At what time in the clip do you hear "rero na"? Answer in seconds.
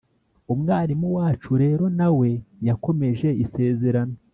1.63-2.07